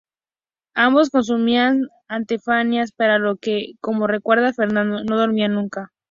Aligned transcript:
Ambos 0.73 1.11
consumían 1.11 1.83
anfetaminas, 2.07 2.91
por 2.91 3.19
lo 3.19 3.35
que, 3.37 3.73
como 3.81 4.07
recuerda 4.07 4.51
Fernando, 4.51 5.03
no 5.03 5.15
dormían 5.15 5.53
nunca. 5.53 5.91